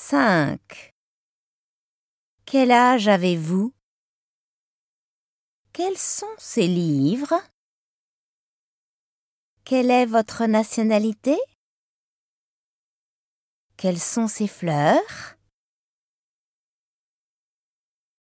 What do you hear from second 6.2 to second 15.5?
ces livres? Quelle est votre nationalité? Quelles sont ces fleurs?